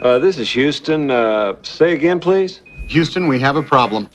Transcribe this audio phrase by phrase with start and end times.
[0.00, 1.10] Uh, this is Houston.
[1.10, 2.60] Uh, say again, please.
[2.88, 4.08] Houston, we have a problem.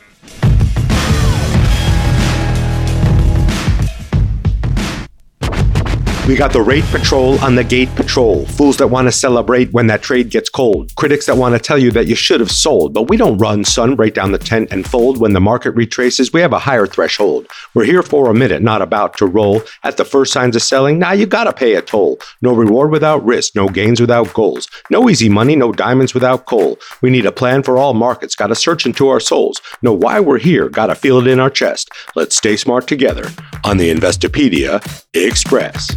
[6.27, 8.45] We got the rate patrol on the gate patrol.
[8.45, 10.95] Fools that want to celebrate when that trade gets cold.
[10.95, 12.93] Critics that want to tell you that you should have sold.
[12.93, 15.17] But we don't run, son, break down the tent and fold.
[15.17, 17.47] When the market retraces, we have a higher threshold.
[17.73, 19.63] We're here for a minute, not about to roll.
[19.83, 22.19] At the first signs of selling, now you gotta pay a toll.
[22.43, 24.69] No reward without risk, no gains without goals.
[24.91, 26.77] No easy money, no diamonds without coal.
[27.01, 29.59] We need a plan for all markets, gotta search into our souls.
[29.81, 31.89] Know why we're here, gotta feel it in our chest.
[32.15, 33.27] Let's stay smart together
[33.63, 34.81] on the Investopedia
[35.13, 35.89] Express.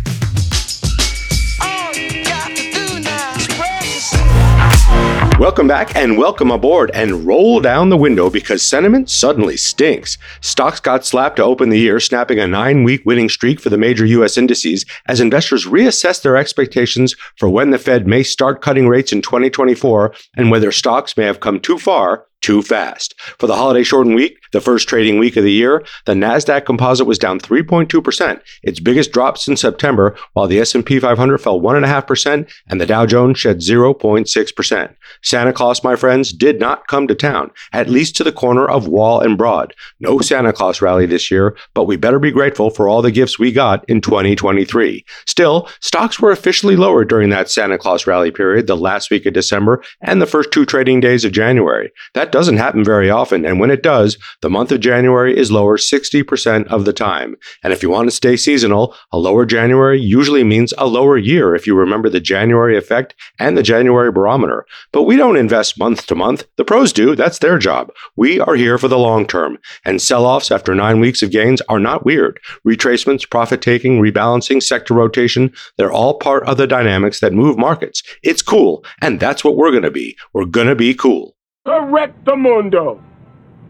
[5.40, 10.16] Welcome back and welcome aboard and roll down the window because sentiment suddenly stinks.
[10.40, 13.76] Stocks got slapped to open the year, snapping a nine week winning streak for the
[13.76, 14.38] major U.S.
[14.38, 19.22] indices as investors reassess their expectations for when the Fed may start cutting rates in
[19.22, 23.18] 2024 and whether stocks may have come too far too fast.
[23.38, 27.08] For the holiday shortened week, the first trading week of the year, the Nasdaq Composite
[27.08, 32.80] was down 3.2%, its biggest drop since September, while the S&P 500 fell 1.5% and
[32.80, 34.94] the Dow Jones shed 0.6%.
[35.22, 38.86] Santa Claus, my friends, did not come to town, at least to the corner of
[38.86, 39.74] Wall and Broad.
[39.98, 43.38] No Santa Claus rally this year, but we better be grateful for all the gifts
[43.38, 45.04] we got in 2023.
[45.26, 49.34] Still, stocks were officially lower during that Santa Claus rally period, the last week of
[49.34, 51.90] December and the first two trading days of January.
[52.12, 55.78] That doesn't happen very often, and when it does, the month of January is lower
[55.78, 57.34] 60% of the time.
[57.62, 61.54] And if you want to stay seasonal, a lower January usually means a lower year
[61.54, 64.66] if you remember the January effect and the January barometer.
[64.92, 66.44] But we don't invest month to month.
[66.56, 67.90] The pros do, that's their job.
[68.16, 71.62] We are here for the long term, and sell offs after nine weeks of gains
[71.70, 72.38] are not weird.
[72.68, 78.02] Retracements, profit taking, rebalancing, sector rotation, they're all part of the dynamics that move markets.
[78.22, 80.18] It's cool, and that's what we're going to be.
[80.34, 81.34] We're going to be cool.
[81.66, 83.00] Correctamundo.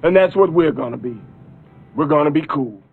[0.05, 1.17] And that's what we're going to be.
[1.97, 2.84] We're going to be cool.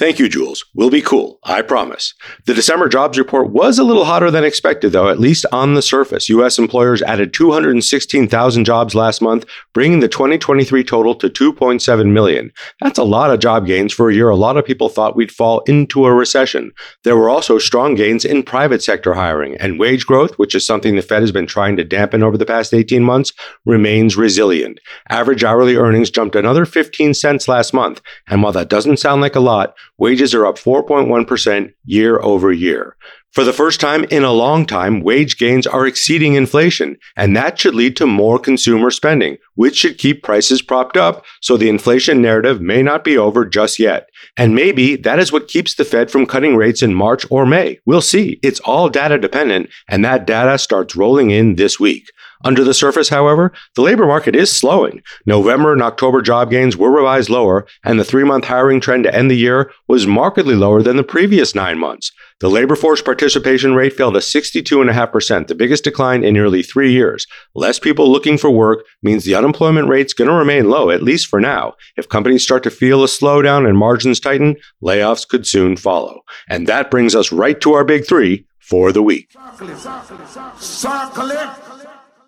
[0.00, 0.64] Thank you, Jules.
[0.74, 2.14] We'll be cool, I promise.
[2.46, 5.82] The December jobs report was a little hotter than expected, though, at least on the
[5.82, 6.30] surface.
[6.30, 6.58] U.S.
[6.58, 12.50] employers added 216,000 jobs last month, bringing the 2023 total to 2.7 million.
[12.80, 15.30] That's a lot of job gains for a year a lot of people thought we'd
[15.30, 16.72] fall into a recession.
[17.04, 20.96] There were also strong gains in private sector hiring, and wage growth, which is something
[20.96, 23.34] the Fed has been trying to dampen over the past 18 months,
[23.66, 24.80] remains resilient.
[25.10, 29.36] Average hourly earnings jumped another 15 cents last month, and while that doesn't sound like
[29.36, 32.96] a lot, wages are up 4.1% year over year.
[33.32, 37.60] For the first time in a long time, wage gains are exceeding inflation, and that
[37.60, 42.20] should lead to more consumer spending, which should keep prices propped up so the inflation
[42.20, 44.08] narrative may not be over just yet.
[44.36, 47.78] And maybe that is what keeps the Fed from cutting rates in March or May.
[47.86, 48.40] We'll see.
[48.42, 52.10] It's all data dependent, and that data starts rolling in this week.
[52.42, 55.02] Under the surface, however, the labor market is slowing.
[55.26, 59.14] November and October job gains were revised lower, and the three month hiring trend to
[59.14, 62.12] end the year was markedly lower than the previous nine months.
[62.40, 67.26] The labor force participation rate fell to 62.5%, the biggest decline in nearly three years.
[67.54, 71.26] Less people looking for work means the unemployment rate's going to remain low, at least
[71.26, 71.74] for now.
[71.98, 76.22] If companies start to feel a slowdown and margins tighten, layoffs could soon follow.
[76.48, 79.28] And that brings us right to our big three for the week.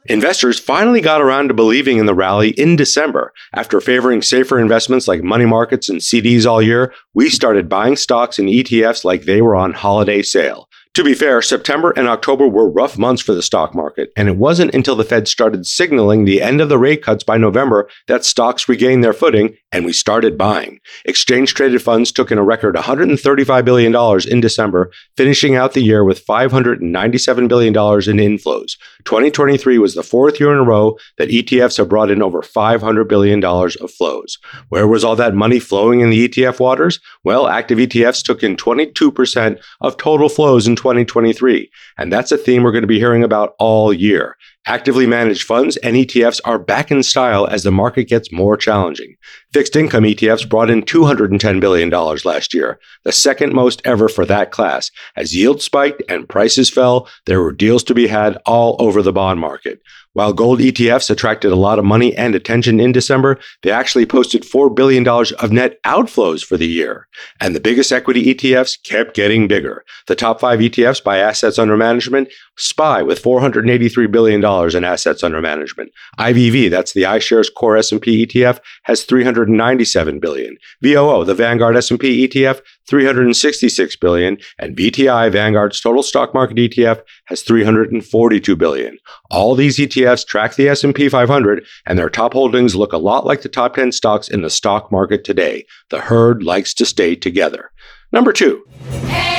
[0.07, 3.33] Investors finally got around to believing in the rally in December.
[3.55, 8.37] After favoring safer investments like money markets and CDs all year, we started buying stocks
[8.39, 10.69] and ETFs like they were on holiday sale.
[10.95, 14.37] To be fair, September and October were rough months for the stock market, and it
[14.37, 18.25] wasn't until the Fed started signaling the end of the rate cuts by November that
[18.25, 20.79] stocks regained their footing and we started buying.
[21.07, 26.05] Exchange traded funds took in a record $135 billion in December, finishing out the year
[26.05, 28.77] with $597 billion in inflows.
[29.05, 33.09] 2023 was the fourth year in a row that ETFs have brought in over $500
[33.09, 34.39] billion of flows.
[34.69, 37.01] Where was all that money flowing in the ETF waters?
[37.25, 41.71] Well, active ETFs took in 22% of total flows in 2023.
[41.97, 44.37] And that's a theme we're going to be hearing about all year.
[44.67, 49.17] Actively managed funds and ETFs are back in style as the market gets more challenging.
[49.53, 54.53] Fixed income ETFs brought in $210 billion last year, the second most ever for that
[54.53, 54.93] class.
[55.17, 59.13] As yields spiked and prices fell, there were deals to be had all over the
[59.13, 59.83] bond market.
[60.15, 64.43] While gold ETFs attracted a lot of money and attention in December, they actually posted
[64.43, 67.09] $4 billion of net outflows for the year.
[67.41, 69.85] And the biggest equity ETFs kept getting bigger.
[70.09, 72.29] The top five ETFs by assets under management
[72.59, 75.91] SPY with $483 billion in assets under management.
[76.19, 80.59] IVV, that's the iShares Core S&P ETF, has 397 billion.
[80.83, 87.43] VOO, the Vanguard S&P ETF, 366 billion, and VTI, Vanguard's total stock market ETF, has
[87.43, 88.99] 342 billion.
[89.31, 93.43] All these ETFs track the S&P 500 and their top holdings look a lot like
[93.43, 95.65] the top 10 stocks in the stock market today.
[95.91, 97.71] The herd likes to stay together.
[98.13, 98.63] Number 2.
[99.07, 99.32] Hey,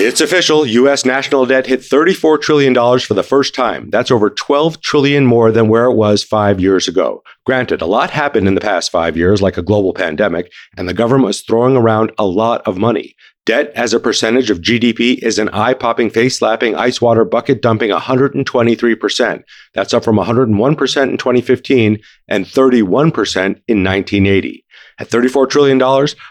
[0.00, 0.64] It's official.
[0.64, 1.04] U.S.
[1.04, 3.90] national debt hit $34 trillion for the first time.
[3.90, 7.24] That's over 12 trillion more than where it was five years ago.
[7.44, 10.94] Granted, a lot happened in the past five years, like a global pandemic, and the
[10.94, 13.16] government was throwing around a lot of money.
[13.44, 17.60] Debt as a percentage of GDP is an eye popping, face slapping, ice water bucket
[17.60, 19.42] dumping 123%.
[19.74, 21.98] That's up from 101% in 2015
[22.28, 23.34] and 31%
[23.66, 24.64] in 1980.
[25.00, 25.80] At $34 trillion,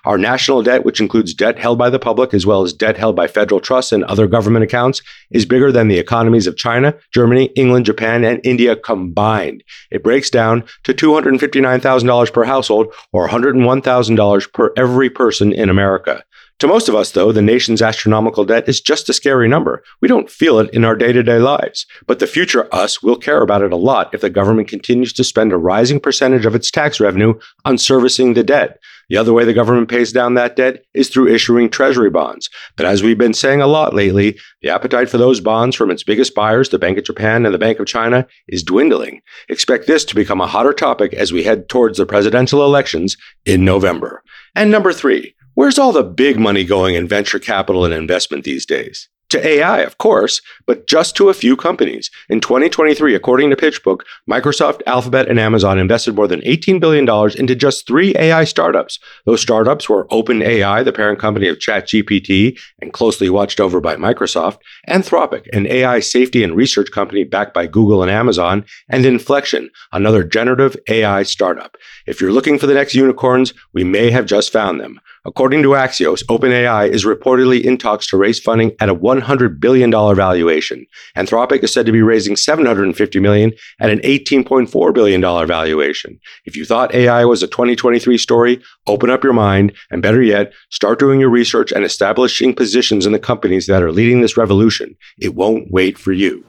[0.04, 3.16] our national debt, which includes debt held by the public as well as debt held
[3.16, 7.46] by federal trusts and other government accounts, is bigger than the economies of China, Germany,
[7.56, 9.64] England, Japan, and India combined.
[9.90, 16.24] It breaks down to $259,000 per household or $101,000 per every person in America.
[16.60, 19.84] To most of us, though, the nation's astronomical debt is just a scary number.
[20.02, 21.86] We don't feel it in our day to day lives.
[22.08, 25.24] But the future us will care about it a lot if the government continues to
[25.24, 28.80] spend a rising percentage of its tax revenue on servicing the debt.
[29.10, 32.50] The other way the government pays down that debt is through issuing treasury bonds.
[32.76, 36.04] But as we've been saying a lot lately, the appetite for those bonds from its
[36.04, 39.22] biggest buyers, the Bank of Japan and the Bank of China, is dwindling.
[39.48, 43.16] Expect this to become a hotter topic as we head towards the presidential elections
[43.46, 44.24] in November.
[44.56, 48.64] And number three, Where's all the big money going in venture capital and investment these
[48.64, 49.10] days?
[49.30, 52.12] To AI, of course, but just to a few companies.
[52.30, 57.10] In 2023, according to PitchBook, Microsoft, Alphabet, and Amazon invested more than $18 billion
[57.40, 59.00] into just three AI startups.
[59.26, 64.60] Those startups were OpenAI, the parent company of ChatGPT and closely watched over by Microsoft,
[64.88, 70.24] Anthropic, an AI safety and research company backed by Google and Amazon, and Inflection, another
[70.24, 71.78] generative AI startup.
[72.06, 75.02] If you're looking for the next unicorns, we may have just found them.
[75.26, 79.92] According to Axios, OpenAI is reportedly in talks to raise funding at a $100 billion
[79.92, 80.86] valuation.
[81.16, 86.20] Anthropic is said to be raising 750 million at an $18.4 billion valuation.
[86.46, 90.54] If you thought AI was a 2023 story, open up your mind, and better yet,
[90.70, 94.96] start doing your research and establishing positions in the companies that are leading this revolution.
[95.20, 96.46] It won't wait for you.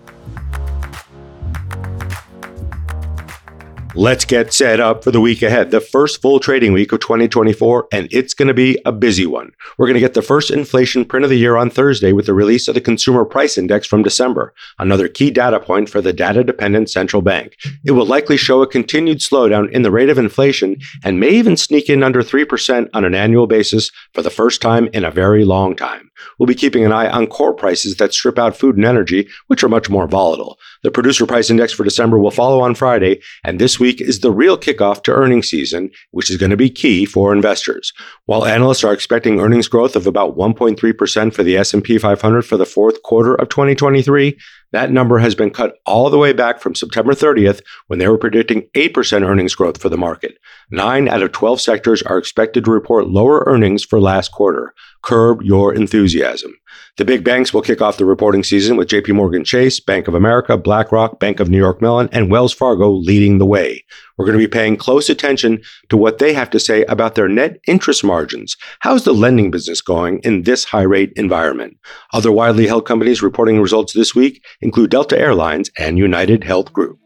[3.98, 7.88] Let's get set up for the week ahead, the first full trading week of 2024,
[7.90, 9.50] and it's going to be a busy one.
[9.76, 12.32] We're going to get the first inflation print of the year on Thursday with the
[12.32, 16.44] release of the Consumer Price Index from December, another key data point for the data
[16.44, 17.56] dependent central bank.
[17.84, 21.56] It will likely show a continued slowdown in the rate of inflation and may even
[21.56, 25.44] sneak in under 3% on an annual basis for the first time in a very
[25.44, 26.08] long time.
[26.38, 29.64] We'll be keeping an eye on core prices that strip out food and energy, which
[29.64, 30.58] are much more volatile.
[30.82, 34.30] The producer price index for December will follow on Friday, and this week is the
[34.30, 37.92] real kickoff to earnings season, which is going to be key for investors.
[38.26, 42.66] While analysts are expecting earnings growth of about 1.3% for the S&P 500 for the
[42.66, 44.38] fourth quarter of 2023,
[44.72, 48.18] that number has been cut all the way back from September 30th when they were
[48.18, 50.38] predicting 8% earnings growth for the market.
[50.70, 54.74] 9 out of 12 sectors are expected to report lower earnings for last quarter.
[55.02, 56.52] Curb your enthusiasm.
[56.96, 60.14] The big banks will kick off the reporting season with JP Morgan Chase, Bank of
[60.14, 63.84] America, BlackRock, Bank of New York Mellon, and Wells Fargo leading the way.
[64.16, 67.28] We're going to be paying close attention to what they have to say about their
[67.28, 68.56] net interest margins.
[68.80, 71.76] How's the lending business going in this high rate environment?
[72.12, 76.98] Other widely held companies reporting results this week include Delta Airlines and United Health Group.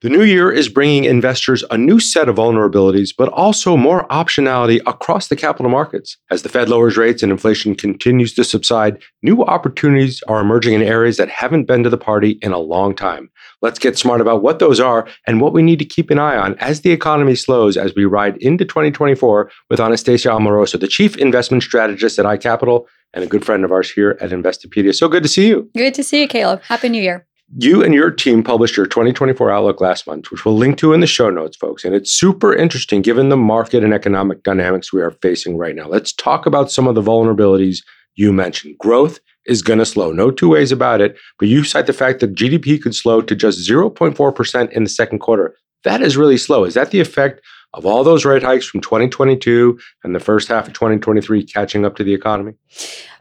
[0.00, 4.80] The new year is bringing investors a new set of vulnerabilities, but also more optionality
[4.86, 6.16] across the capital markets.
[6.30, 10.82] As the Fed lowers rates and inflation continues to subside, new opportunities are emerging in
[10.82, 13.28] areas that haven't been to the party in a long time.
[13.60, 16.36] Let's get smart about what those are and what we need to keep an eye
[16.36, 21.16] on as the economy slows as we ride into 2024 with Anastasia Amoroso, the Chief
[21.16, 24.94] Investment Strategist at iCapital and a good friend of ours here at Investopedia.
[24.94, 25.68] So good to see you.
[25.76, 26.62] Good to see you, Caleb.
[26.62, 27.27] Happy New Year.
[27.56, 31.00] You and your team published your 2024 outlook last month, which we'll link to in
[31.00, 31.82] the show notes, folks.
[31.82, 35.88] And it's super interesting given the market and economic dynamics we are facing right now.
[35.88, 37.78] Let's talk about some of the vulnerabilities
[38.16, 38.76] you mentioned.
[38.78, 41.16] Growth is going to slow, no two ways about it.
[41.38, 45.20] But you cite the fact that GDP could slow to just 0.4% in the second
[45.20, 45.56] quarter.
[45.84, 46.64] That is really slow.
[46.64, 47.40] Is that the effect
[47.72, 51.96] of all those rate hikes from 2022 and the first half of 2023 catching up
[51.96, 52.52] to the economy?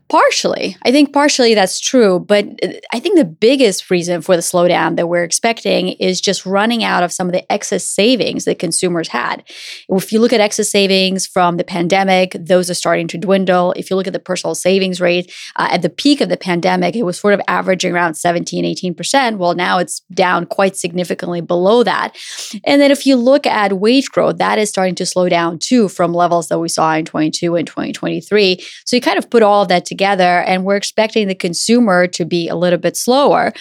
[0.10, 0.78] Partially.
[0.84, 2.20] I think partially that's true.
[2.20, 6.46] But uh, I think the biggest reason for the slowdown that we're expecting is just
[6.46, 9.44] running out of some of the excess savings that consumers had.
[9.90, 13.74] If you look at excess savings from the pandemic, those are starting to dwindle.
[13.76, 16.96] If you look at the personal savings rate, uh, at the peak of the pandemic,
[16.96, 19.38] it was sort of averaging around 17, 18%.
[19.38, 22.16] Well, now it's down quite significantly below that.
[22.64, 25.90] And then if you look at wage growth, that is starting to slow down too
[25.90, 28.64] from levels that we saw in 22 and 2023.
[28.86, 32.25] So you kind of put all of that together, and we're expecting the consumer to
[32.25, 33.54] be a little bit slower.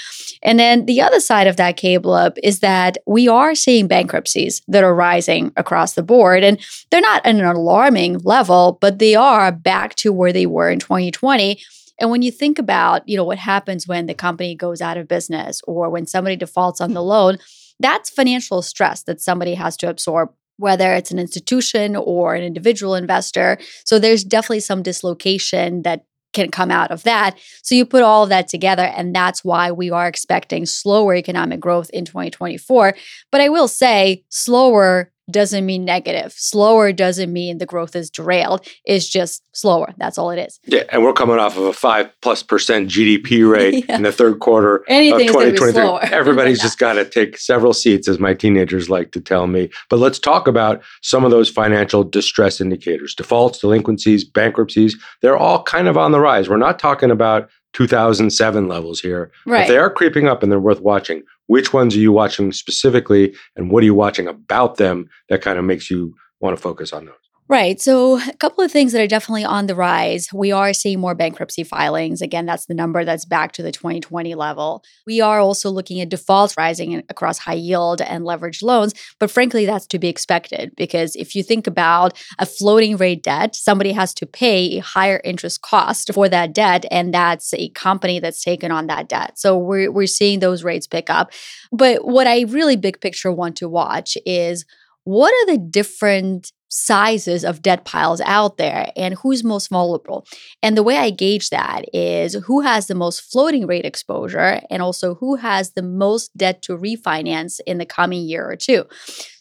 [0.43, 4.63] And then the other side of that, cable up is that we are seeing bankruptcies
[4.69, 6.43] that are rising across the board.
[6.43, 6.59] And
[6.91, 10.79] they're not at an alarming level, but they are back to where they were in
[10.79, 11.61] 2020.
[11.99, 15.09] And when you think about, you know, what happens when the company goes out of
[15.09, 17.39] business or when somebody defaults on the loan,
[17.81, 22.95] that's financial stress that somebody has to absorb whether it's an institution or an individual
[22.95, 23.59] investor.
[23.85, 27.39] So there's definitely some dislocation that can come out of that.
[27.63, 31.61] So you put all of that together, and that's why we are expecting slower economic
[31.61, 32.95] growth in 2024.
[33.33, 36.33] But I will say, slower doesn't mean negative.
[36.37, 38.67] Slower doesn't mean the growth is derailed.
[38.85, 39.93] It's just slower.
[39.99, 40.61] That's all it is.
[40.67, 43.97] Yeah, and we're coming off of a five plus percent GDP rate Yeah.
[43.97, 45.73] in the third quarter of is be 2023.
[45.73, 46.01] slower.
[46.13, 49.71] Everybody's just got to take several seats, as my teenagers like to tell me.
[49.91, 54.97] But let's talk about some of those financial distress indicators: defaults, delinquencies, bankruptcies.
[55.23, 56.49] They're all kind of on the rise.
[56.49, 59.63] We're not talking about 2007 levels here, right.
[59.67, 61.23] but they are creeping up, and they're worth watching.
[61.47, 65.59] Which ones are you watching specifically, and what are you watching about them that kind
[65.59, 67.15] of makes you want to focus on those?
[67.49, 67.81] Right.
[67.81, 70.33] So, a couple of things that are definitely on the rise.
[70.35, 72.21] We are seeing more bankruptcy filings.
[72.21, 74.83] Again, that's the number that's back to the 2020 level.
[75.07, 78.95] We are also looking at defaults rising across high yield and leveraged loans.
[79.21, 83.55] But frankly, that's to be expected because if you think about a floating rate debt,
[83.55, 86.85] somebody has to pay a higher interest cost for that debt.
[86.91, 89.39] And that's a company that's taken on that debt.
[89.39, 91.31] So, we're, we're seeing those rates pick up.
[91.71, 94.65] But what I really big picture want to watch is
[95.05, 100.27] what are the different sizes of debt piles out there and who's most vulnerable.
[100.63, 104.83] And the way I gauge that is who has the most floating rate exposure and
[104.83, 108.85] also who has the most debt to refinance in the coming year or two.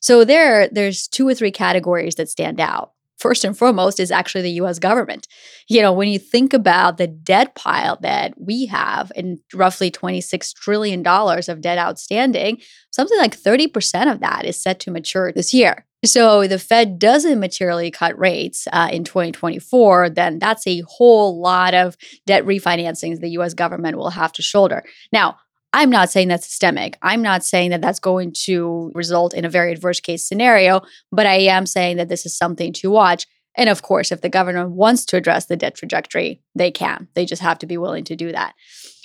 [0.01, 2.91] So there there's two or three categories that stand out.
[3.17, 5.27] First and foremost is actually the US government.
[5.67, 10.53] You know, when you think about the debt pile that we have in roughly $26
[10.55, 12.59] trillion of debt outstanding,
[12.91, 15.85] something like 30% of that is set to mature this year.
[16.05, 21.73] So the Fed doesn't materially cut rates uh, in 2024, then that's a whole lot
[21.73, 24.83] of debt refinancings the US government will have to shoulder.
[25.11, 25.37] Now,
[25.75, 26.97] I'm not saying that's systemic.
[27.01, 30.79] I'm not saying that that's going to result in a very adverse case scenario,
[31.11, 33.27] but I am saying that this is something to watch.
[33.57, 37.09] And of course, if the government wants to address the debt trajectory, they can.
[37.13, 38.53] They just have to be willing to do that.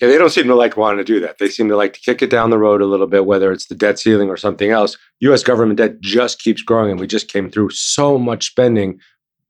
[0.00, 1.38] Yeah, they don't seem to like wanting to do that.
[1.38, 3.66] They seem to like to kick it down the road a little bit, whether it's
[3.66, 4.96] the debt ceiling or something else.
[5.20, 9.00] US government debt just keeps growing, and we just came through so much spending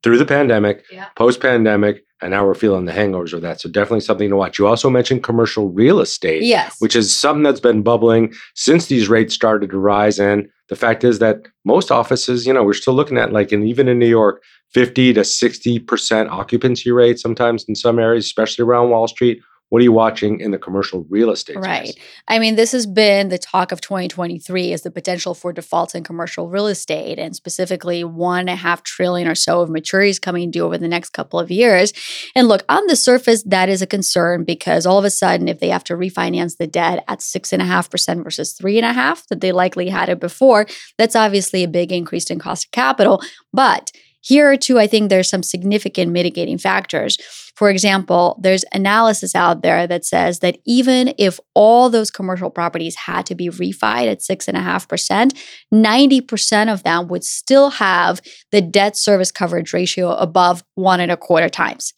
[0.03, 1.07] through the pandemic, Yeah.
[1.17, 3.61] post pandemic, and now we're feeling the hangovers of that.
[3.61, 4.59] So, definitely something to watch.
[4.59, 6.77] You also mentioned commercial real estate, Yes.
[6.79, 10.19] which is something that's been bubbling since these rates started to rise.
[10.21, 13.67] And the fact is that most offices, you know, we're still looking at like, and
[13.67, 18.91] even in New York, 50 to 60% occupancy rate sometimes in some areas, especially around
[18.91, 19.41] Wall Street.
[19.71, 21.89] What are you watching in the commercial real estate Right.
[21.91, 22.05] space?
[22.27, 26.03] I mean, this has been the talk of 2023 is the potential for defaults in
[26.03, 30.51] commercial real estate and specifically one and a half trillion or so of maturities coming
[30.51, 31.93] due over the next couple of years.
[32.35, 35.61] And look, on the surface, that is a concern because all of a sudden, if
[35.61, 38.87] they have to refinance the debt at six and a half percent versus three and
[38.87, 40.67] a half that they likely had it before,
[40.99, 43.23] that's obviously a big increase in cost of capital.
[43.53, 47.17] But here too, I think there's some significant mitigating factors.
[47.55, 52.97] For example, there's analysis out there that says that even if all those commercial properties
[52.97, 55.35] had to be refied at six and a half percent,
[55.73, 61.17] 90% of them would still have the debt service coverage ratio above one and a
[61.17, 61.93] quarter times.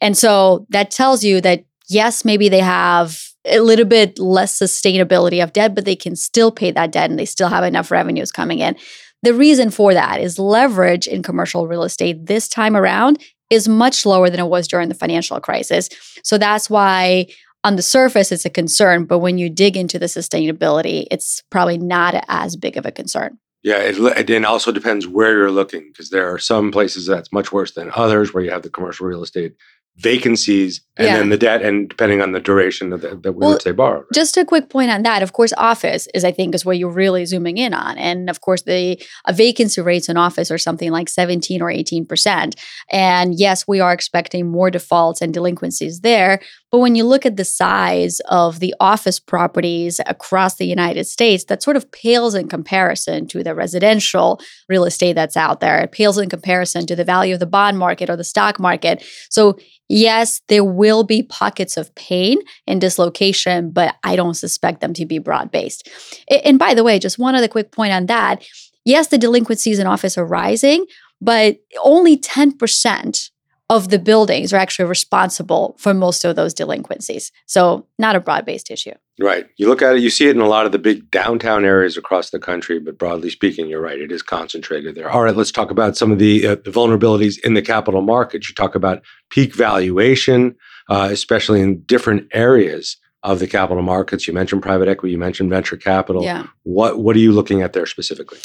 [0.00, 5.42] And so that tells you that yes, maybe they have a little bit less sustainability
[5.42, 8.32] of debt, but they can still pay that debt and they still have enough revenues
[8.32, 8.76] coming in.
[9.22, 13.22] The reason for that is leverage in commercial real estate this time around
[13.54, 15.88] is much lower than it was during the financial crisis.
[16.22, 17.26] So that's why
[17.64, 21.78] on the surface it's a concern, but when you dig into the sustainability, it's probably
[21.78, 23.38] not as big of a concern.
[23.62, 27.32] Yeah, it, it then also depends where you're looking because there are some places that's
[27.32, 29.54] much worse than others where you have the commercial real estate
[29.96, 31.16] vacancies and Yeah.
[31.18, 33.72] then the debt, and depending on the duration of the, that we Well, would say
[33.72, 34.04] borrowed.
[34.12, 35.22] Just a quick point on that.
[35.22, 37.96] Of course, office is, I think, is where you're really zooming in on.
[37.98, 42.54] And of course, the uh, vacancy rates in office are something like 17 or 18%.
[42.90, 46.40] And yes, we are expecting more defaults and delinquencies there.
[46.74, 51.44] But when you look at the size of the office properties across the United States,
[51.44, 55.82] that sort of pales in comparison to the residential real estate that's out there.
[55.82, 59.04] It pales in comparison to the value of the bond market or the stock market.
[59.30, 59.56] So,
[59.88, 65.06] yes, there will be pockets of pain and dislocation, but I don't suspect them to
[65.06, 65.88] be broad based.
[66.28, 68.44] And by the way, just one other quick point on that.
[68.84, 70.86] Yes, the delinquencies in office are rising,
[71.20, 73.30] but only 10%
[73.70, 77.32] of the buildings are actually responsible for most of those delinquencies.
[77.46, 78.92] So, not a broad based issue.
[79.18, 79.46] Right.
[79.56, 81.96] You look at it, you see it in a lot of the big downtown areas
[81.96, 83.98] across the country, but broadly speaking, you're right.
[83.98, 85.08] It is concentrated there.
[85.08, 88.48] All right, let's talk about some of the, uh, the vulnerabilities in the capital markets.
[88.48, 90.56] You talk about peak valuation,
[90.90, 94.26] uh, especially in different areas of the capital markets.
[94.26, 96.22] You mentioned private equity, you mentioned venture capital.
[96.22, 96.46] Yeah.
[96.64, 98.38] What what are you looking at there specifically?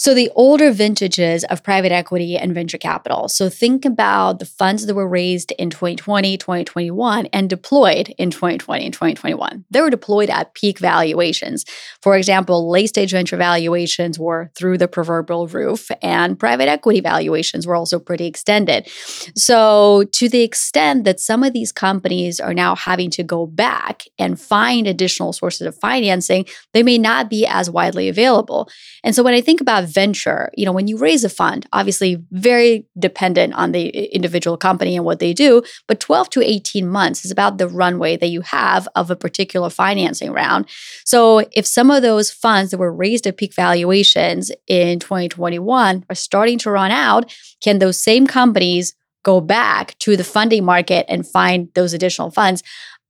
[0.00, 3.28] So, the older vintages of private equity and venture capital.
[3.28, 8.86] So, think about the funds that were raised in 2020, 2021, and deployed in 2020
[8.86, 9.66] and 2021.
[9.70, 11.66] They were deployed at peak valuations.
[12.00, 17.66] For example, late stage venture valuations were through the proverbial roof, and private equity valuations
[17.66, 18.88] were also pretty extended.
[19.36, 24.04] So, to the extent that some of these companies are now having to go back
[24.18, 28.70] and find additional sources of financing, they may not be as widely available.
[29.04, 32.22] And so when I think about venture, you know, when you raise a fund, obviously
[32.30, 37.24] very dependent on the individual company and what they do, but 12 to 18 months
[37.24, 40.68] is about the runway that you have of a particular financing round.
[41.04, 46.14] So if some of those funds that were raised at peak valuations in 2021 are
[46.14, 51.26] starting to run out, can those same companies go back to the funding market and
[51.26, 52.62] find those additional funds?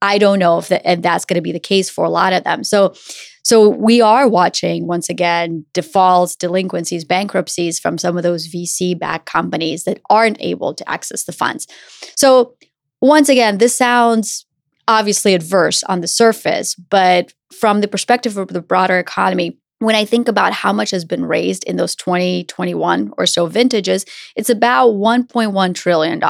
[0.02, 2.32] I don't know if, that, if that's going to be the case for a lot
[2.32, 2.64] of them.
[2.64, 2.94] So
[3.42, 9.26] so we are watching once again defaults, delinquencies, bankruptcies from some of those VC backed
[9.26, 11.66] companies that aren't able to access the funds.
[12.16, 12.54] So
[13.00, 14.47] once again, this sounds
[14.88, 20.04] obviously adverse on the surface, but from the perspective of the broader economy, when I
[20.04, 24.04] think about how much has been raised in those 2021 or so vintages,
[24.37, 26.22] it's about $1.1 trillion.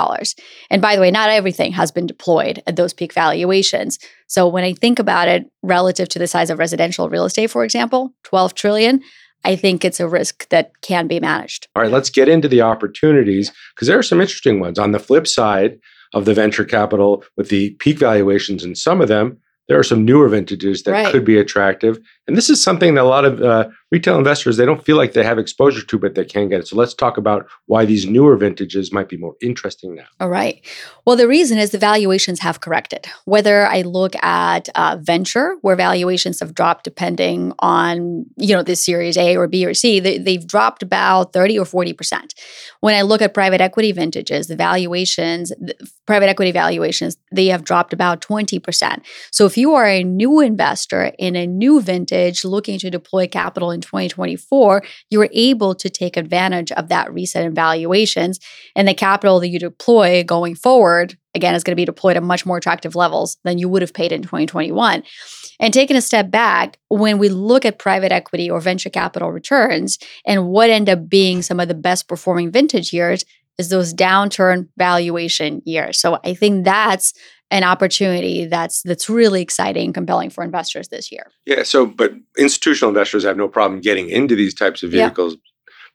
[0.71, 3.99] And by the way, not everything has been deployed at those peak valuations.
[4.28, 7.64] So when I think about it relative to the size of residential real estate, for
[7.64, 9.02] example, 12 trillion,
[9.45, 11.66] I think it's a risk that can be managed.
[11.75, 14.78] All right, let's get into the opportunities because there are some interesting ones.
[14.78, 15.80] On the flip side
[16.14, 19.39] of the venture capital, with the peak valuations in some of them,
[19.71, 21.13] there are some newer vintages that Right.
[21.13, 22.00] could be attractive.
[22.26, 25.13] And this is something that a lot of uh, retail investors they don't feel like
[25.13, 26.67] they have exposure to, but they can get it.
[26.67, 30.06] So let's talk about why these newer vintages might be more interesting now.
[30.19, 30.65] All right.
[31.06, 33.06] Well, the reason is the valuations have corrected.
[33.26, 38.85] Whether I look at uh, venture, where valuations have dropped depending on you know this
[38.85, 42.35] Series A or B or C, they, they've dropped about thirty or forty percent.
[42.80, 45.75] When I look at private equity vintages, the valuations, the
[46.06, 49.04] private equity valuations, they have dropped about twenty percent.
[49.30, 53.70] So if you are a new investor in a new vintage looking to deploy capital
[53.70, 58.40] in 2024, you are able to take advantage of that reset in valuations
[58.75, 62.23] and the capital that you deploy going forward again is going to be deployed at
[62.23, 65.02] much more attractive levels than you would have paid in 2021
[65.60, 69.99] and taking a step back when we look at private equity or venture capital returns
[70.26, 73.25] and what end up being some of the best performing vintage years
[73.58, 76.00] is those downturn valuation years.
[76.00, 77.12] So i think that's
[77.50, 81.63] an opportunity that's that's really exciting and compelling for investors this year Yeah.
[81.65, 85.06] So, but institutional investors have no problem getting into these types of Yeah.
[85.06, 85.36] vehicles.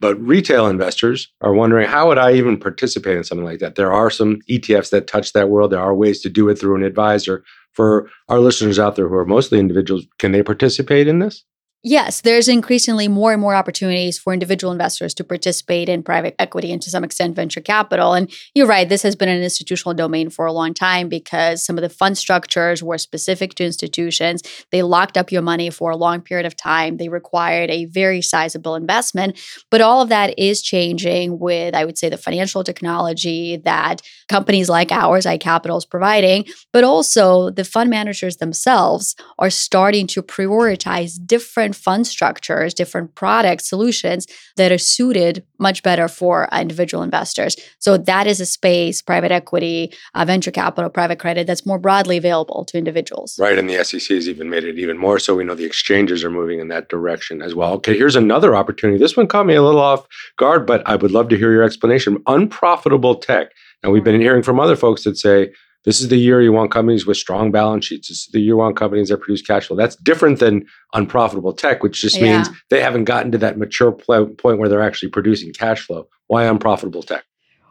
[0.01, 3.75] But retail investors are wondering how would I even participate in something like that?
[3.75, 5.71] There are some ETFs that touch that world.
[5.71, 7.43] There are ways to do it through an advisor.
[7.71, 11.43] For our listeners out there who are mostly individuals, can they participate in this?
[11.87, 16.71] Yes, there's increasingly more and more opportunities for individual investors to participate in private equity
[16.71, 18.13] and to some extent venture capital.
[18.13, 21.77] And you're right, this has been an institutional domain for a long time because some
[21.77, 24.41] of the fund structures were specific to institutions.
[24.71, 26.97] They locked up your money for a long period of time.
[26.97, 29.39] They required a very sizable investment.
[29.69, 34.69] But all of that is changing with, I would say, the financial technology that companies
[34.69, 41.23] like ours, iCapital, is providing, but also the fund managers themselves are starting to prioritize
[41.23, 47.55] different fund structures, different product solutions that are suited much better for individual investors.
[47.79, 52.17] So that is a space, private equity, uh, venture capital, private credit, that's more broadly
[52.17, 53.37] available to individuals.
[53.39, 53.57] Right.
[53.57, 55.35] And the SEC has even made it even more so.
[55.35, 57.73] We know the exchanges are moving in that direction as well.
[57.73, 58.97] Okay, here's another opportunity.
[58.97, 60.05] This one caught me a little off
[60.37, 62.21] guard, but I would love to hear your explanation.
[62.27, 63.51] Unprofitable tech.
[63.83, 65.51] And we've been hearing from other folks that say
[65.85, 68.09] This is the year you want companies with strong balance sheets.
[68.09, 69.77] This is the year you want companies that produce cash flow.
[69.77, 72.53] That's different than unprofitable tech, which just means Yeah.
[72.71, 76.07] they haven't gotten to that mature pl- point where they're actually producing cash flow.
[76.27, 77.23] Why unprofitable tech?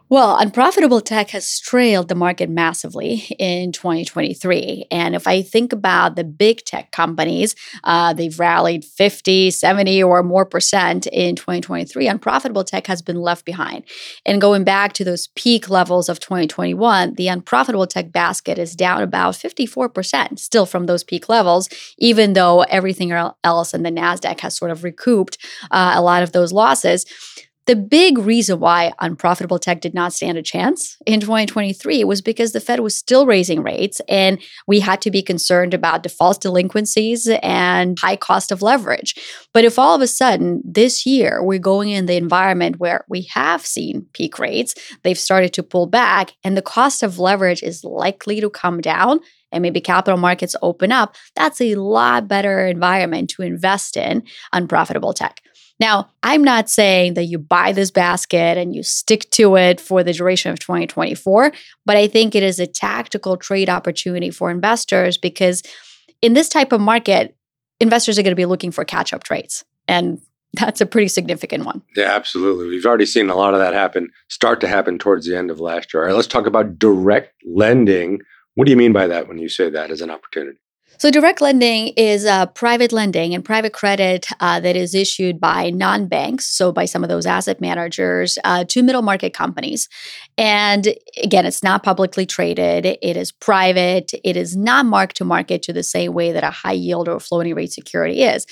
[0.07, 4.85] Well, unprofitable tech has trailed the market massively in 2023.
[4.91, 10.21] And if I think about the big tech companies, uh, they've rallied 50, 70 or
[10.21, 12.07] more percent in 2023.
[12.07, 13.83] Unprofitable tech has been left behind.
[14.27, 19.01] And going back to those peak levels of 2021, the unprofitable tech basket is down
[19.01, 24.55] about 54% still from those peak levels, even though everything else in the NASDAQ has
[24.55, 25.39] sort of recouped
[25.71, 27.07] uh, a lot of those losses.
[27.67, 32.51] The big reason why unprofitable tech did not stand a chance in 2023 was because
[32.51, 37.27] the Fed was still raising rates and we had to be concerned about default delinquencies
[37.41, 39.15] and high cost of leverage.
[39.51, 43.23] But if all of a sudden this year we're going in the environment where we
[43.33, 47.83] have seen peak rates, they've started to pull back, and the cost of leverage is
[47.83, 53.31] likely to come down, and maybe capital markets open up, that's a lot better environment
[53.31, 54.21] to invest in
[54.53, 55.41] unprofitable tech.
[55.79, 60.03] Now, I'm not saying that you buy this basket and you stick to it for
[60.03, 61.51] the duration of 2024,
[61.85, 65.63] but I think it is a tactical trade opportunity for investors because
[66.21, 67.35] in this type of market,
[67.79, 69.65] investors are going to be looking for catch up trades.
[69.87, 70.21] And
[70.53, 71.81] that's a pretty significant one.
[71.95, 72.67] Yeah, absolutely.
[72.67, 75.59] We've already seen a lot of that happen, start to happen towards the end of
[75.59, 76.03] last year.
[76.03, 78.21] All right, let's talk about direct lending.
[78.53, 80.57] What do you mean by that when you say that as an opportunity?
[80.97, 85.69] So, direct lending is uh, private lending and private credit uh, that is issued by
[85.69, 89.89] non banks, so by some of those asset managers, uh, to middle market companies.
[90.37, 95.61] And again, it's not publicly traded, it is private, it is not marked to market
[95.63, 98.45] to the same way that a high yield or floating rate security is.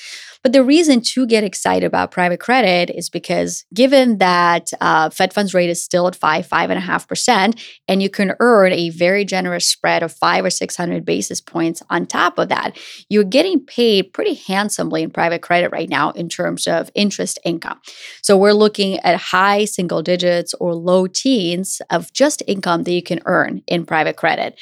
[0.43, 5.31] But the reason to get excited about private credit is because given that uh, Fed
[5.31, 8.73] funds rate is still at five, five and a half percent, and you can earn
[8.73, 12.77] a very generous spread of five or 600 basis points on top of that,
[13.09, 17.79] you're getting paid pretty handsomely in private credit right now in terms of interest income.
[18.21, 23.03] So we're looking at high single digits or low teens of just income that you
[23.03, 24.59] can earn in private credit.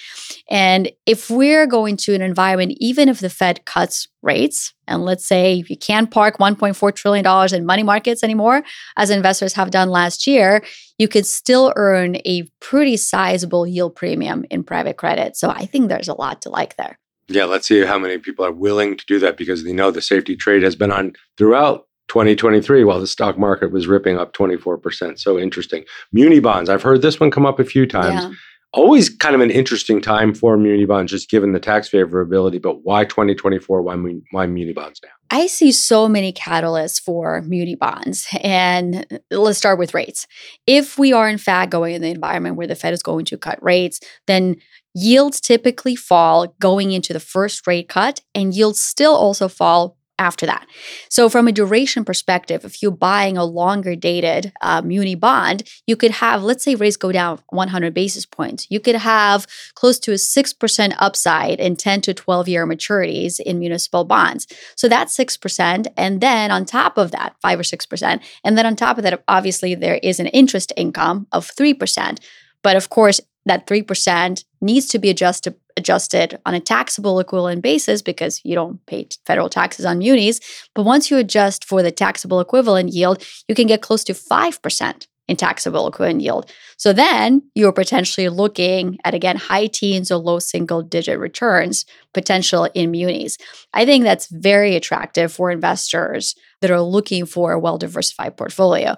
[0.50, 5.26] And if we're going to an environment, even if the Fed cuts rates, and let's
[5.26, 8.62] say you can't park $1.4 trillion in money markets anymore,
[8.98, 10.62] as investors have done last year,
[10.98, 15.36] you could still earn a pretty sizable yield premium in private credit.
[15.36, 17.00] So I think there's a lot to like there.
[17.28, 20.02] Yeah, let's see how many people are willing to do that because they know the
[20.02, 25.18] safety trade has been on throughout 2023 while the stock market was ripping up 24%.
[25.18, 25.86] So interesting.
[26.12, 28.24] Muni bonds, I've heard this one come up a few times.
[28.24, 28.32] Yeah.
[28.74, 32.62] Always kind of an interesting time for muni bonds, just given the tax favorability.
[32.62, 33.82] But why 2024?
[33.82, 33.96] Why,
[34.32, 35.10] why muni bonds now?
[35.30, 38.28] I see so many catalysts for muni bonds.
[38.42, 40.28] And let's start with rates.
[40.68, 43.38] If we are, in fact, going in the environment where the Fed is going to
[43.38, 44.58] cut rates, then
[44.94, 50.46] yields typically fall going into the first rate cut, and yields still also fall after
[50.46, 50.68] that.
[51.10, 55.96] So, from a duration perspective, if you're buying a longer dated uh, muni bond, you
[55.96, 58.68] could have, let's say, rates go down 100 basis points.
[58.70, 63.58] You could have close to a 6% upside in 10 to 12 year maturities in
[63.58, 64.46] municipal bonds.
[64.76, 65.88] So, that's 6%.
[65.98, 68.22] And then on top of that, 5 or 6%.
[68.44, 72.20] And then on top of that, obviously, there is an interest income of 3%.
[72.64, 78.02] But of course, that 3% needs to be adjusted adjusted on a taxable equivalent basis
[78.02, 80.40] because you don't pay federal taxes on munis.
[80.76, 85.08] But once you adjust for the taxable equivalent yield, you can get close to 5%
[85.28, 86.52] in taxable equivalent yield.
[86.76, 92.66] So then you're potentially looking at again high teens or low single digit returns potential
[92.74, 93.38] in munis.
[93.74, 98.98] I think that's very attractive for investors that are looking for a well diversified portfolio.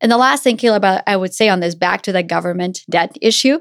[0.00, 3.16] And the last thing, Caleb, I would say on this, back to the government debt
[3.20, 3.60] issue.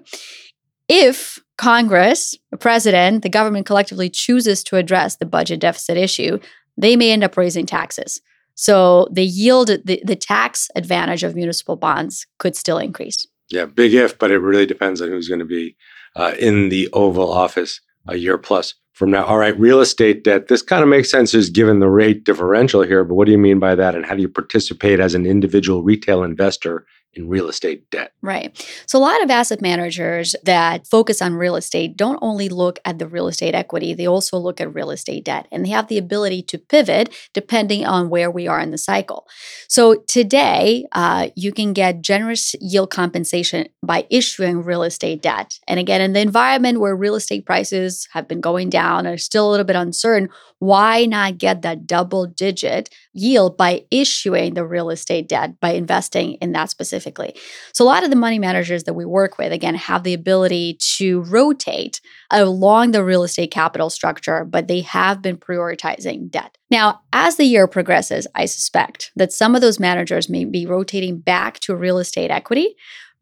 [0.88, 6.40] If Congress, the president, the government collectively chooses to address the budget deficit issue,
[6.78, 8.22] they may end up raising taxes.
[8.56, 13.26] So the yield, the, the tax advantage of municipal bonds could still increase.
[13.50, 15.76] Yeah, big if, but it really depends on who's going to be
[16.16, 19.26] uh, in the Oval Office a year plus from now.
[19.26, 20.48] All right, real estate debt.
[20.48, 23.38] This kind of makes sense just given the rate differential here, but what do you
[23.38, 23.94] mean by that?
[23.94, 28.12] And how do you participate as an individual retail investor in real estate debt?
[28.22, 28.56] Right.
[28.88, 33.00] So, a lot of asset managers that focus on real estate don't only look at
[33.00, 35.98] the real estate equity, they also look at real estate debt and they have the
[35.98, 39.28] ability to pivot depending on where we are in the cycle.
[39.68, 45.60] So, today, uh, you can get generous yield compensation by issuing real estate debt.
[45.68, 49.18] And again, in the environment where real estate prices have been going down and are
[49.18, 54.66] still a little bit uncertain, why not get that double digit yield by issuing the
[54.66, 57.36] real estate debt by investing in that specifically.
[57.74, 60.78] So a lot of the money managers that we work with again have the ability
[60.98, 66.58] to rotate along the real estate capital structure, but they have been prioritizing debt.
[66.72, 71.20] Now, as the year progresses, I suspect that some of those managers may be rotating
[71.20, 72.76] back to real estate equity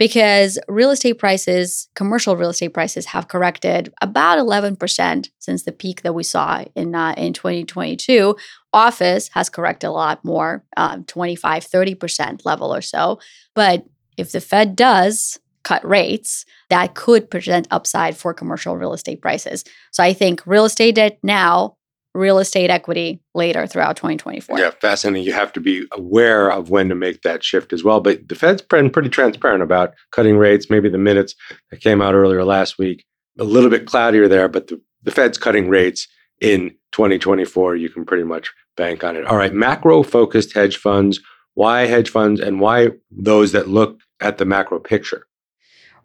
[0.04, 6.02] because real estate prices, commercial real estate prices, have corrected about 11% since the peak
[6.02, 8.36] that we saw in, uh, in 2022.
[8.74, 13.18] Office has corrected a lot more, um, 25, 30% level or so.
[13.54, 13.86] But
[14.18, 19.64] if the Fed does cut rates, that could present upside for commercial real estate prices.
[19.92, 21.78] So I think real estate debt now
[22.14, 24.60] real estate equity later throughout 2024.
[24.60, 25.26] Yeah, fascinating.
[25.26, 28.00] You have to be aware of when to make that shift as well.
[28.00, 30.70] But the Fed's been pretty transparent about cutting rates.
[30.70, 31.36] Maybe the minutes
[31.72, 33.06] that came out earlier last week,
[33.40, 36.08] a little bit cloudier there, but the, the Fed's cutting rates
[36.40, 37.76] in 2024.
[37.76, 39.26] You can pretty much bank on it.
[39.26, 41.20] All right, macro focused hedge funds.
[41.56, 45.28] Why hedge funds and why those that look at the macro picture?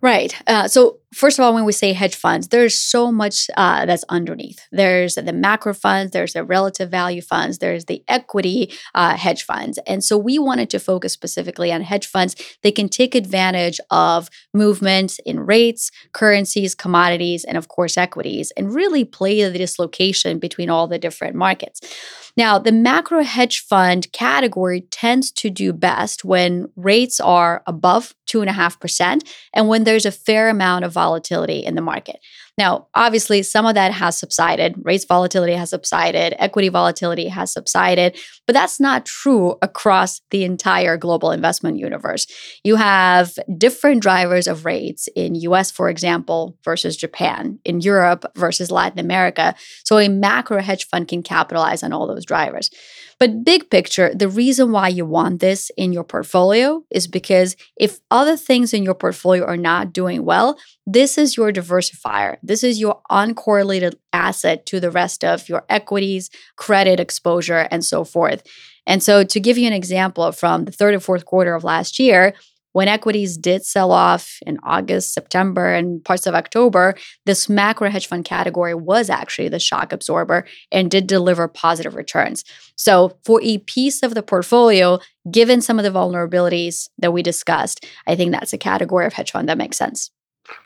[0.01, 0.35] Right.
[0.47, 4.05] Uh, so, first of all, when we say hedge funds, there's so much uh, that's
[4.09, 4.67] underneath.
[4.71, 9.79] There's the macro funds, there's the relative value funds, there's the equity uh, hedge funds.
[9.87, 14.29] And so, we wanted to focus specifically on hedge funds that can take advantage of
[14.53, 20.71] movements in rates, currencies, commodities, and of course, equities, and really play the dislocation between
[20.71, 21.81] all the different markets.
[22.39, 29.29] Now, the macro hedge fund category tends to do best when rates are above 2.5%
[29.53, 32.19] and when there's a fair amount of volatility in the market.
[32.59, 34.75] Now, obviously, some of that has subsided.
[34.83, 40.97] Rates volatility has subsided, equity volatility has subsided, but that's not true across the entire
[40.97, 42.27] global investment universe.
[42.65, 48.73] You have different drivers of rates in US, for example, versus Japan, in Europe versus
[48.73, 49.55] Latin America.
[49.85, 52.71] So a macro hedge fund can capitalize on all those drivers.
[53.21, 57.99] But big picture, the reason why you want this in your portfolio is because if
[58.13, 62.37] other things in your portfolio are not doing well, this is your diversifier.
[62.45, 68.05] This is your uncorrelated asset to the rest of your equities, credit exposure, and so
[68.05, 68.45] forth.
[68.87, 71.99] And so, to give you an example from the third and fourth quarter of last
[71.99, 72.35] year,
[72.73, 76.95] when equities did sell off in August, September, and parts of October,
[77.27, 82.45] this macro hedge fund category was actually the shock absorber and did deliver positive returns.
[82.77, 84.99] So, for a piece of the portfolio,
[85.31, 89.33] given some of the vulnerabilities that we discussed, I think that's a category of hedge
[89.33, 90.11] fund that makes sense.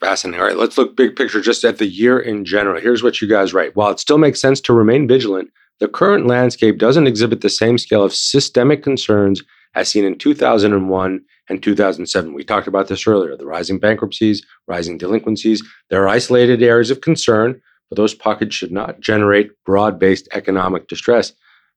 [0.00, 0.40] Fascinating.
[0.40, 2.80] All right, let's look big picture just at the year in general.
[2.80, 3.74] Here's what you guys write.
[3.74, 7.78] While it still makes sense to remain vigilant, the current landscape doesn't exhibit the same
[7.78, 9.42] scale of systemic concerns
[9.74, 12.32] as seen in 2001 and 2007.
[12.32, 15.62] We talked about this earlier the rising bankruptcies, rising delinquencies.
[15.90, 20.88] There are isolated areas of concern, but those pockets should not generate broad based economic
[20.88, 21.32] distress.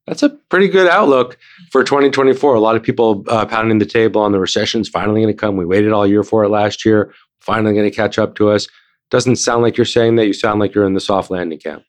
[0.08, 1.38] That's a pretty good outlook
[1.72, 2.54] for 2024.
[2.54, 5.58] A lot of people uh, pounding the table on the recession's finally going to come.
[5.58, 8.68] We waited all year for it last year, finally going to catch up to us.
[9.10, 10.28] Doesn't sound like you're saying that.
[10.28, 11.84] You sound like you're in the soft landing camp.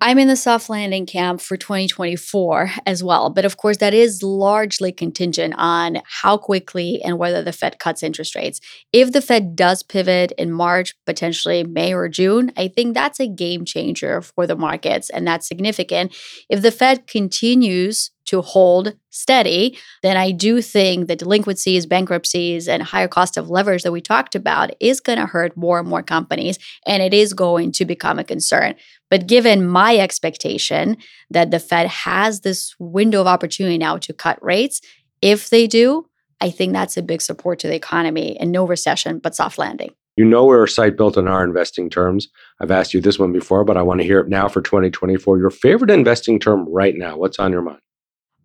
[0.00, 3.30] I'm in the soft landing camp for 2024 as well.
[3.30, 8.02] But of course, that is largely contingent on how quickly and whether the Fed cuts
[8.02, 8.60] interest rates.
[8.92, 13.28] If the Fed does pivot in March, potentially May or June, I think that's a
[13.28, 16.14] game changer for the markets and that's significant.
[16.48, 22.82] If the Fed continues to hold steady, then I do think the delinquencies, bankruptcies, and
[22.82, 26.02] higher cost of leverage that we talked about is going to hurt more and more
[26.02, 28.74] companies, and it is going to become a concern.
[29.14, 30.96] But given my expectation
[31.30, 34.80] that the Fed has this window of opportunity now to cut rates,
[35.22, 36.06] if they do,
[36.40, 39.94] I think that's a big support to the economy and no recession, but soft landing.
[40.16, 42.26] You know we're site built on our investing terms.
[42.60, 45.38] I've asked you this one before, but I want to hear it now for 2024.
[45.38, 47.16] Your favorite investing term right now.
[47.16, 47.78] What's on your mind?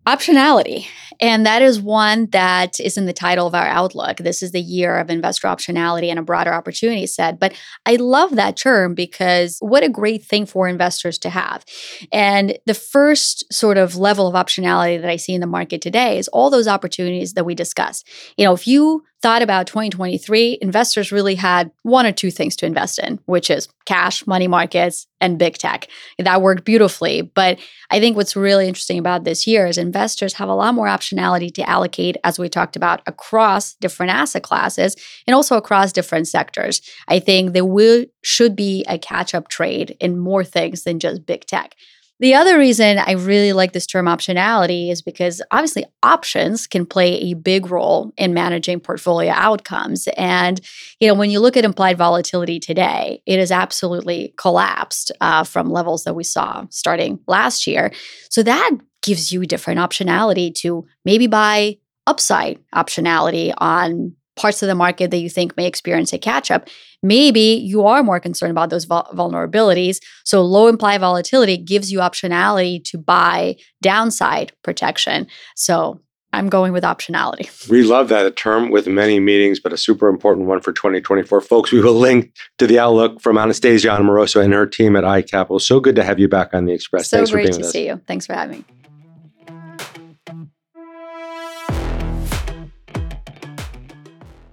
[0.06, 0.86] Optionality.
[1.20, 4.16] And that is one that is in the title of our outlook.
[4.16, 7.38] This is the year of investor optionality and a broader opportunity set.
[7.38, 7.52] But
[7.84, 11.64] I love that term because what a great thing for investors to have.
[12.10, 16.18] And the first sort of level of optionality that I see in the market today
[16.18, 18.08] is all those opportunities that we discussed.
[18.38, 22.66] You know, if you thought about 2023, investors really had one or two things to
[22.66, 25.88] invest in, which is cash, money markets, and big tech.
[26.18, 27.22] That worked beautifully.
[27.22, 27.58] But
[27.90, 31.52] I think what's really interesting about this year is investors have a lot more optionality
[31.54, 36.80] to allocate, as we talked about, across different asset classes and also across different sectors.
[37.08, 41.44] I think there will should be a catch-up trade in more things than just big
[41.44, 41.74] tech.
[42.20, 47.14] The other reason I really like this term optionality is because obviously options can play
[47.14, 50.06] a big role in managing portfolio outcomes.
[50.18, 50.60] And,
[51.00, 55.70] you know, when you look at implied volatility today, it has absolutely collapsed uh, from
[55.70, 57.90] levels that we saw starting last year.
[58.28, 64.74] So that gives you different optionality to maybe buy upside optionality on parts of the
[64.74, 66.68] market that you think may experience a catch up.
[67.02, 69.98] Maybe you are more concerned about those vul- vulnerabilities.
[70.24, 75.26] So, low implied volatility gives you optionality to buy downside protection.
[75.56, 76.00] So,
[76.32, 77.68] I'm going with optionality.
[77.68, 81.40] We love that term with many meetings, but a super important one for 2024.
[81.40, 85.60] Folks, we will link to the outlook from Anastasia Amoroso and her team at iCapital.
[85.60, 87.10] So good to have you back on the Express.
[87.10, 87.72] So Thanks for great being to with us.
[87.72, 88.00] see you.
[88.06, 88.64] Thanks for having me.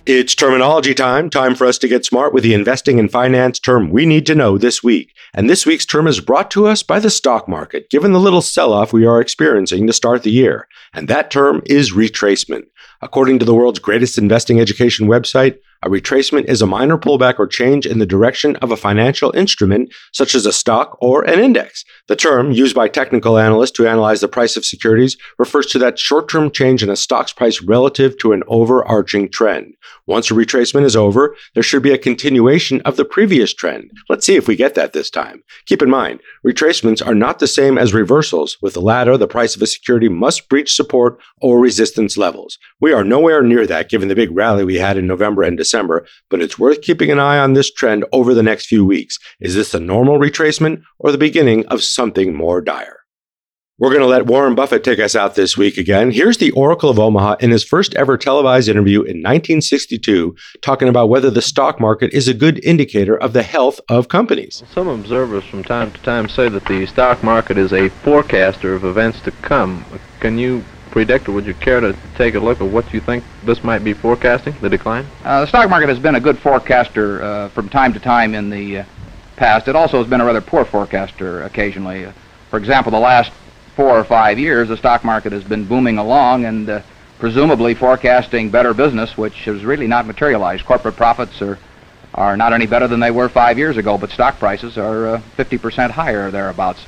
[0.09, 1.29] It's terminology time.
[1.29, 4.35] Time for us to get smart with the investing and finance term we need to
[4.35, 5.13] know this week.
[5.33, 8.41] And this week's term is brought to us by the stock market, given the little
[8.41, 10.69] sell off we are experiencing to start the year.
[10.93, 12.67] And that term is retracement.
[13.01, 17.47] According to the world's greatest investing education website, a retracement is a minor pullback or
[17.47, 21.85] change in the direction of a financial instrument, such as a stock or an index.
[22.07, 25.99] The term, used by technical analysts to analyze the price of securities, refers to that
[25.99, 29.75] short term change in a stock's price relative to an overarching trend.
[30.05, 33.91] Once a retracement is over, there should be a continuation of the previous trend.
[34.09, 35.43] Let's see if we get that this time.
[35.65, 38.57] Keep in mind, retracements are not the same as reversals.
[38.61, 42.57] With the latter, the price of a security must breach support or resistance levels.
[42.79, 45.66] We are nowhere near that given the big rally we had in November and December,
[46.29, 49.17] but it's worth keeping an eye on this trend over the next few weeks.
[49.39, 52.97] Is this a normal retracement or the beginning of something more dire?
[53.79, 56.09] We're going to let Warren Buffett take us out this week again.
[56.09, 61.09] Here's the Oracle of Omaha in his first ever televised interview in 1962, talking about
[61.09, 64.63] whether the stock market is a good indicator of the health of companies.
[64.73, 68.83] Some observers from time to time say that the stock market is a forecaster of
[68.83, 69.85] events to come.
[70.21, 70.63] Can you
[70.97, 73.83] predict, or would you care to take a look at what you think this might
[73.83, 75.05] be forecasting, the decline?
[75.23, 78.49] Uh, the stock market has been a good forecaster uh, from time to time in
[78.49, 78.85] the uh,
[79.35, 79.67] past.
[79.67, 82.05] It also has been a rather poor forecaster occasionally.
[82.05, 82.13] Uh,
[82.49, 83.31] for example, the last
[83.75, 86.81] four or five years, the stock market has been booming along and uh,
[87.19, 90.65] presumably forecasting better business, which has really not materialized.
[90.65, 91.59] Corporate profits are
[92.15, 95.21] are not any better than they were five years ago, but stock prices are uh,
[95.37, 96.83] 50% higher thereabouts.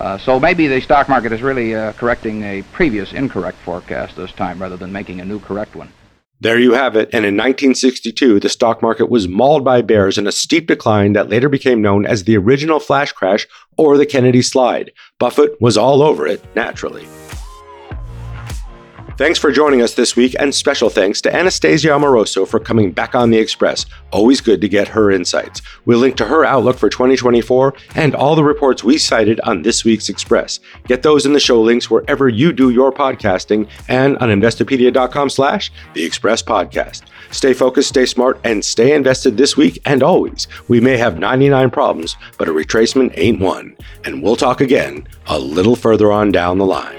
[0.00, 4.32] Uh, so maybe the stock market is really uh, correcting a previous incorrect forecast this
[4.32, 5.92] time rather than making a new correct one.
[6.40, 7.08] There you have it.
[7.12, 11.28] And in 1962, the stock market was mauled by bears in a steep decline that
[11.28, 14.92] later became known as the original flash crash or the Kennedy slide.
[15.18, 17.08] Buffett was all over it, naturally.
[19.18, 23.16] Thanks for joining us this week, and special thanks to Anastasia Amoroso for coming back
[23.16, 23.84] on the Express.
[24.12, 25.60] Always good to get her insights.
[25.84, 29.84] We'll link to her outlook for 2024 and all the reports we cited on this
[29.84, 30.60] week's Express.
[30.86, 35.72] Get those in the show links wherever you do your podcasting and on investopedia.com slash
[35.94, 37.02] the Express Podcast.
[37.32, 40.46] Stay focused, stay smart, and stay invested this week and always.
[40.68, 43.76] We may have 99 problems, but a retracement ain't one.
[44.04, 46.96] And we'll talk again a little further on down the line.